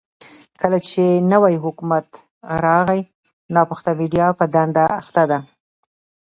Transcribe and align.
کله 0.61 0.79
چې 0.89 1.03
نوی 1.31 1.55
حکومت 1.65 2.07
راغلی، 2.65 3.01
ناپخته 3.55 3.91
میډيا 3.99 4.27
په 4.39 4.45
دنده 4.53 4.83
اخته 4.99 5.23
ده. 5.31 5.39